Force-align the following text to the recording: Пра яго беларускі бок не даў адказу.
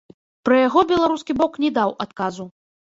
Пра 0.49 0.57
яго 0.67 0.85
беларускі 0.93 1.37
бок 1.43 1.63
не 1.67 1.73
даў 1.79 1.97
адказу. 2.09 2.53